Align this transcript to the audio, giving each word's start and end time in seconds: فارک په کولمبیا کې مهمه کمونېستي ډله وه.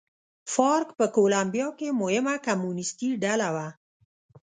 فارک 0.53 0.89
په 0.99 1.05
کولمبیا 1.15 1.67
کې 1.79 1.87
مهمه 2.01 2.35
کمونېستي 2.47 3.09
ډله 3.23 3.47
وه. 3.55 3.67